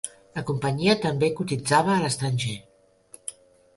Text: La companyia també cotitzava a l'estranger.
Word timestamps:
La 0.37 0.43
companyia 0.51 0.95
també 1.03 1.29
cotitzava 1.41 1.93
a 1.97 2.01
l'estranger. 2.07 2.59